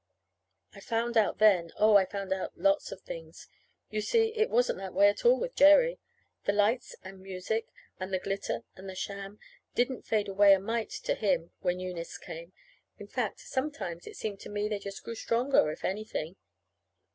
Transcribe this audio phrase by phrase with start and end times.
[0.73, 3.47] I found out then oh, I found out lots of things.
[3.91, 5.99] You see, it wasn't that way at all with Jerry.
[6.45, 7.67] The lights and music
[7.99, 9.37] and the glitter and the sham
[9.75, 12.51] didn't fade away a mite, to him, when Eunice came.
[12.97, 16.35] In fact, sometimes it seemed to me they just grew stronger, if anything.